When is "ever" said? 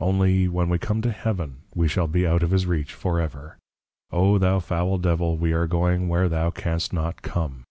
3.20-3.58